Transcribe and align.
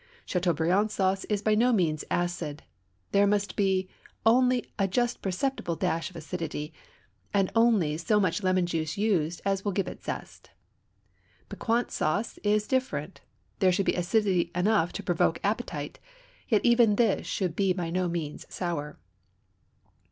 Châteaubriand 0.25 0.89
sauce 0.89 1.25
is 1.25 1.43
by 1.43 1.53
no 1.53 1.71
means 1.71 2.03
acid; 2.09 2.63
there 3.11 3.27
must 3.27 3.55
be 3.55 3.87
only 4.25 4.65
a 4.79 4.87
just 4.87 5.21
perceptible 5.21 5.75
dash 5.75 6.09
of 6.09 6.15
acidity, 6.15 6.73
and 7.35 7.51
only 7.55 7.97
so 7.97 8.19
much 8.19 8.41
lemon 8.41 8.65
juice 8.65 8.97
used 8.97 9.41
as 9.45 9.63
will 9.63 9.71
give 9.71 9.87
it 9.87 10.03
zest. 10.03 10.49
Piquante 11.49 11.91
sauce 11.91 12.39
is 12.41 12.65
different; 12.65 13.21
there 13.59 13.71
should 13.71 13.85
be 13.85 13.93
acidity 13.93 14.49
enough 14.55 14.91
to 14.91 15.03
provoke 15.03 15.39
appetite; 15.43 15.99
yet 16.49 16.61
even 16.65 16.95
this 16.95 17.27
should 17.27 17.55
be 17.55 17.71
by 17.71 17.91
no 17.91 18.07
means 18.07 18.47
sour. 18.49 18.97